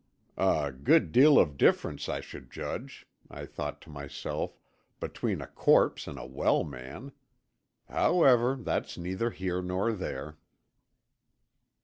"A 0.39 0.71
good 0.71 1.11
deal 1.11 1.37
of 1.37 1.57
difference, 1.57 2.09
I 2.09 2.21
should 2.21 2.49
judge," 2.49 3.05
I 3.29 3.45
thought 3.45 3.81
to 3.81 3.91
myself, 3.91 4.57
"between 4.99 5.41
a 5.41 5.45
corpse 5.47 6.07
and 6.07 6.17
a 6.17 6.25
well 6.25 6.63
man. 6.63 7.11
However, 7.87 8.55
that's 8.55 8.97
neither 8.97 9.29
here 9.29 9.61
nor 9.61 9.91
there." 9.91 10.39